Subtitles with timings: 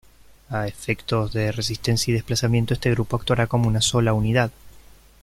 [0.49, 4.49] A efectos de resistencia y desplazamiento este grupo actuará como una sola unidad.